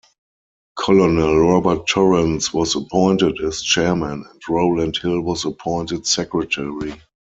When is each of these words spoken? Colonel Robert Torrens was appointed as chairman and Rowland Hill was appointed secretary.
Colonel 0.75 1.37
Robert 1.41 1.85
Torrens 1.85 2.51
was 2.51 2.75
appointed 2.75 3.39
as 3.41 3.61
chairman 3.61 4.25
and 4.27 4.41
Rowland 4.49 4.97
Hill 4.97 5.21
was 5.21 5.45
appointed 5.45 6.07
secretary. 6.07 6.93